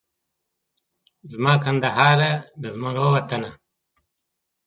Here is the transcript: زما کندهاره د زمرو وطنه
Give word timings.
زما 1.31 1.53
کندهاره 1.63 2.31
د 2.61 2.63
زمرو 2.73 3.07
وطنه 3.15 3.51